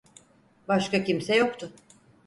Başka 0.67 1.03
kimse 1.03 1.35
yoktu. 1.35 1.73